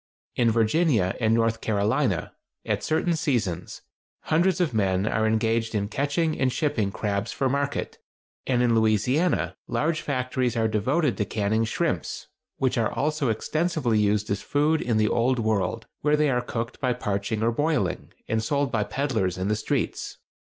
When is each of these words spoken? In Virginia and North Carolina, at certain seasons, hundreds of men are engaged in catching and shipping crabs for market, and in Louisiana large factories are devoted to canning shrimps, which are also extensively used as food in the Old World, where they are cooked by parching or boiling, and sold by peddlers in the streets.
In 0.35 0.49
Virginia 0.49 1.15
and 1.19 1.35
North 1.35 1.61
Carolina, 1.61 2.33
at 2.65 2.81
certain 2.83 3.15
seasons, 3.15 3.83
hundreds 4.21 4.59
of 4.59 4.73
men 4.73 5.05
are 5.05 5.27
engaged 5.27 5.75
in 5.75 5.89
catching 5.89 6.39
and 6.39 6.51
shipping 6.51 6.91
crabs 6.91 7.31
for 7.31 7.47
market, 7.47 7.99
and 8.47 8.63
in 8.63 8.73
Louisiana 8.73 9.55
large 9.67 10.01
factories 10.01 10.57
are 10.57 10.67
devoted 10.67 11.17
to 11.17 11.25
canning 11.25 11.65
shrimps, 11.65 12.25
which 12.57 12.79
are 12.79 12.91
also 12.91 13.29
extensively 13.29 13.99
used 13.99 14.31
as 14.31 14.41
food 14.41 14.81
in 14.81 14.97
the 14.97 15.07
Old 15.07 15.37
World, 15.37 15.85
where 15.99 16.17
they 16.17 16.31
are 16.31 16.41
cooked 16.41 16.79
by 16.79 16.93
parching 16.93 17.43
or 17.43 17.51
boiling, 17.51 18.11
and 18.27 18.43
sold 18.43 18.71
by 18.71 18.83
peddlers 18.83 19.37
in 19.37 19.49
the 19.49 19.55
streets. 19.55 20.17